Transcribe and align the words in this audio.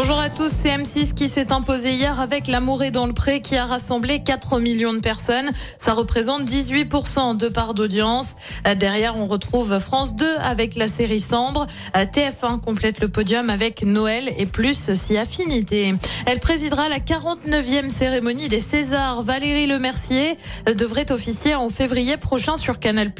Bonjour 0.00 0.20
à 0.20 0.30
tous, 0.30 0.52
c'est 0.62 0.68
M6 0.68 1.12
qui 1.12 1.28
s'est 1.28 1.50
imposé 1.50 1.92
hier 1.92 2.20
avec 2.20 2.46
L'amour 2.46 2.84
est 2.84 2.92
dans 2.92 3.08
le 3.08 3.12
pré 3.12 3.40
qui 3.40 3.56
a 3.56 3.66
rassemblé 3.66 4.22
4 4.22 4.60
millions 4.60 4.92
de 4.92 5.00
personnes. 5.00 5.50
Ça 5.76 5.92
représente 5.92 6.44
18% 6.44 7.36
de 7.36 7.48
part 7.48 7.74
d'audience. 7.74 8.36
Euh, 8.68 8.76
Derrière, 8.76 9.18
on 9.18 9.26
retrouve 9.26 9.80
France 9.80 10.14
2 10.14 10.36
avec 10.38 10.76
la 10.76 10.86
série 10.86 11.18
Sambre. 11.18 11.66
Euh, 11.96 12.04
TF1 12.04 12.60
complète 12.60 13.00
le 13.00 13.08
podium 13.08 13.50
avec 13.50 13.82
Noël 13.82 14.32
et 14.38 14.46
plus 14.46 14.94
si 14.94 15.18
affinité. 15.18 15.96
Elle 16.26 16.38
présidera 16.38 16.88
la 16.88 17.00
49e 17.00 17.90
cérémonie 17.90 18.46
des 18.46 18.60
Césars. 18.60 19.22
Valérie 19.22 19.66
Lemercier 19.66 20.38
euh, 20.68 20.74
devrait 20.74 21.10
officier 21.10 21.56
en 21.56 21.70
février 21.70 22.16
prochain 22.18 22.56
sur 22.56 22.78
Canal+. 22.78 23.10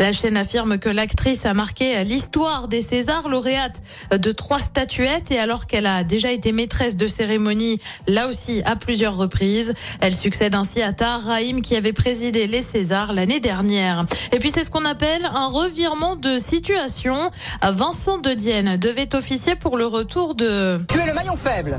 La 0.00 0.12
chaîne 0.12 0.38
affirme 0.38 0.78
que 0.78 0.88
l'actrice 0.88 1.44
a 1.44 1.52
marqué 1.52 2.02
l'histoire 2.04 2.66
des 2.68 2.80
Césars, 2.80 3.28
lauréate 3.28 3.82
de 4.10 4.32
trois 4.32 4.60
statuettes 4.60 5.30
et 5.30 5.38
alors 5.38 5.66
qu'elle 5.66 5.84
a 5.84 5.97
déjà 6.04 6.32
été 6.32 6.52
maîtresse 6.52 6.96
de 6.96 7.06
cérémonie, 7.06 7.80
là 8.06 8.28
aussi 8.28 8.62
à 8.64 8.76
plusieurs 8.76 9.16
reprises. 9.16 9.74
Elle 10.00 10.14
succède 10.14 10.54
ainsi 10.54 10.82
à 10.82 10.92
Tahar 10.92 11.22
Rahim 11.22 11.62
qui 11.62 11.76
avait 11.76 11.92
présidé 11.92 12.46
les 12.46 12.62
Césars 12.62 13.12
l'année 13.12 13.40
dernière. 13.40 14.06
Et 14.32 14.38
puis 14.38 14.50
c'est 14.50 14.64
ce 14.64 14.70
qu'on 14.70 14.84
appelle 14.84 15.28
un 15.34 15.46
revirement 15.46 16.16
de 16.16 16.38
situation. 16.38 17.30
Vincent 17.62 18.18
de 18.18 18.34
Dienne 18.34 18.76
devait 18.76 19.14
officier 19.14 19.56
pour 19.56 19.76
le 19.76 19.86
retour 19.86 20.34
de... 20.34 20.78
Tu 20.88 20.98
es 20.98 21.06
le 21.06 21.14
maillon 21.14 21.36
faible. 21.36 21.78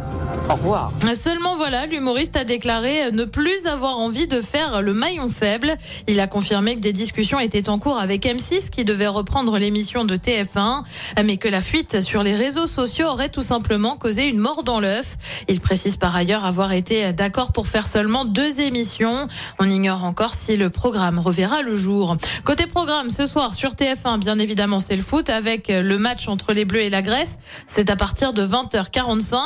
Au 0.49 0.55
revoir. 0.55 0.91
Seulement 1.13 1.55
voilà, 1.55 1.85
l'humoriste 1.85 2.37
a 2.37 2.43
déclaré 2.43 3.11
ne 3.11 3.25
plus 3.25 3.65
avoir 3.65 3.97
envie 3.97 4.27
de 4.27 4.41
faire 4.41 4.81
le 4.81 4.93
maillon 4.93 5.27
faible. 5.27 5.73
Il 6.07 6.19
a 6.19 6.27
confirmé 6.27 6.75
que 6.75 6.79
des 6.79 6.93
discussions 6.93 7.39
étaient 7.39 7.69
en 7.69 7.79
cours 7.79 7.97
avec 7.97 8.25
M6 8.25 8.69
qui 8.69 8.85
devait 8.85 9.07
reprendre 9.07 9.57
l'émission 9.57 10.05
de 10.05 10.15
TF1, 10.15 10.83
mais 11.23 11.37
que 11.37 11.47
la 11.47 11.61
fuite 11.61 12.01
sur 12.01 12.23
les 12.23 12.35
réseaux 12.35 12.67
sociaux 12.67 13.07
aurait 13.07 13.29
tout 13.29 13.41
simplement 13.41 13.97
une 14.17 14.39
mort 14.39 14.63
dans 14.63 14.79
l'œuf. 14.79 15.17
Il 15.47 15.59
précise 15.59 15.97
par 15.97 16.15
ailleurs 16.15 16.45
avoir 16.45 16.71
été 16.71 17.13
d'accord 17.13 17.51
pour 17.51 17.67
faire 17.67 17.87
seulement 17.87 18.25
deux 18.25 18.61
émissions. 18.61 19.27
On 19.59 19.69
ignore 19.69 20.03
encore 20.03 20.33
si 20.33 20.55
le 20.55 20.69
programme 20.69 21.19
reverra 21.19 21.61
le 21.61 21.75
jour. 21.75 22.17
Côté 22.43 22.67
programme, 22.67 23.09
ce 23.09 23.27
soir 23.27 23.53
sur 23.55 23.73
TF1, 23.73 24.19
bien 24.19 24.39
évidemment, 24.39 24.79
c'est 24.79 24.95
le 24.95 25.03
foot 25.03 25.29
avec 25.29 25.67
le 25.69 25.97
match 25.97 26.27
entre 26.27 26.53
les 26.53 26.65
Bleus 26.65 26.81
et 26.81 26.89
la 26.89 27.01
Grèce. 27.01 27.37
C'est 27.67 27.89
à 27.89 27.95
partir 27.95 28.33
de 28.33 28.45
20h45. 28.45 29.37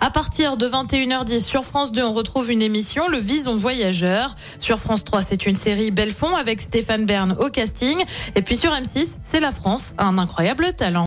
À 0.00 0.10
partir 0.10 0.56
de 0.56 0.68
21h10 0.68 1.40
sur 1.40 1.64
France 1.64 1.92
2, 1.92 2.02
on 2.02 2.12
retrouve 2.12 2.50
une 2.50 2.62
émission, 2.62 3.08
Le 3.08 3.18
Vison 3.18 3.56
Voyageur. 3.56 4.34
Sur 4.58 4.78
France 4.78 5.04
3, 5.04 5.22
c'est 5.22 5.46
une 5.46 5.56
série 5.56 5.90
Belfond 5.90 6.34
avec 6.34 6.60
Stéphane 6.60 7.04
Bern 7.04 7.36
au 7.38 7.48
casting. 7.48 8.02
Et 8.34 8.42
puis 8.42 8.56
sur 8.56 8.72
M6, 8.72 9.16
c'est 9.22 9.40
la 9.40 9.52
France, 9.52 9.94
un 9.98 10.18
incroyable 10.18 10.72
talent. 10.74 11.06